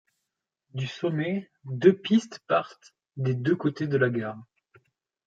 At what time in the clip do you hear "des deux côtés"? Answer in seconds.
3.17-3.85